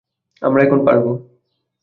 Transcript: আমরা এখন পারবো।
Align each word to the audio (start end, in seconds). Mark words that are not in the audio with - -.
আমরা 0.41 0.59
এখন 0.63 0.79
পারবো। 0.85 1.09